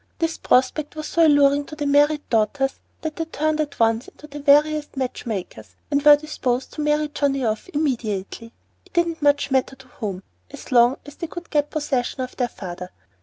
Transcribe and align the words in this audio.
This 0.17 0.39
prospect 0.39 0.95
was 0.95 1.07
so 1.09 1.27
alluring 1.27 1.65
to 1.65 1.75
the 1.75 1.85
married 1.85 2.27
daughters 2.31 2.79
that 3.01 3.17
they 3.17 3.25
turned 3.25 3.61
at 3.61 3.79
once 3.79 4.07
into 4.07 4.25
the 4.25 4.39
veriest 4.39 4.97
match 4.97 5.27
makers 5.27 5.75
and 5.91 6.01
were 6.01 6.15
disposed 6.15 6.73
to 6.73 6.81
many 6.81 7.07
Johnnie 7.09 7.45
off 7.45 7.69
immediately, 7.69 8.51
it 8.83 8.93
didn't 8.93 9.21
much 9.21 9.51
matter 9.51 9.75
to 9.75 9.87
whom, 9.89 10.23
so 10.55 10.75
long 10.75 10.97
as 11.05 11.17
they 11.17 11.27
could 11.27 11.51
get 11.51 11.69
possession 11.69 12.21
of 12.21 12.35
their 12.35 12.47
father. 12.47 12.89